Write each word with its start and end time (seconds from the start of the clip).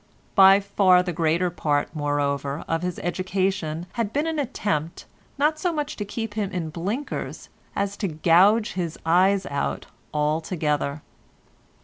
By 0.33 0.59
far 0.59 1.03
the 1.03 1.13
greater 1.13 1.51
part, 1.51 1.95
moreover, 1.95 2.65
of 2.67 2.81
his 2.81 2.97
education 3.03 3.85
had 3.93 4.11
been 4.11 4.25
an 4.25 4.39
attempt, 4.39 5.05
not 5.37 5.59
so 5.59 5.71
much 5.71 5.95
to 5.97 6.03
keep 6.05 6.33
him 6.33 6.49
in 6.49 6.71
blinkers 6.71 7.49
as 7.75 7.95
to 7.97 8.07
gouge 8.07 8.73
his 8.73 8.97
eyes 9.05 9.45
out 9.45 9.85
altogether. 10.11 11.03